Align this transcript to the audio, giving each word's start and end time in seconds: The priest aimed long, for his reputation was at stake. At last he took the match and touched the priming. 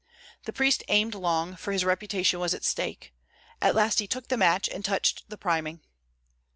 The 0.45 0.51
priest 0.51 0.81
aimed 0.87 1.13
long, 1.13 1.55
for 1.55 1.71
his 1.71 1.85
reputation 1.85 2.39
was 2.39 2.55
at 2.55 2.63
stake. 2.63 3.13
At 3.61 3.75
last 3.75 3.99
he 3.99 4.07
took 4.07 4.29
the 4.29 4.35
match 4.35 4.67
and 4.67 4.83
touched 4.83 5.29
the 5.29 5.37
priming. 5.37 5.81